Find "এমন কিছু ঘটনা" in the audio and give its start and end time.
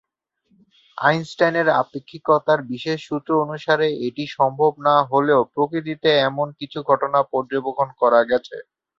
6.27-7.19